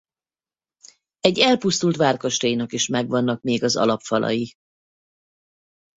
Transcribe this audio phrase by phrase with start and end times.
[1.19, 4.53] Egy elpusztult várkastélynak is megvannak még az alapfalai.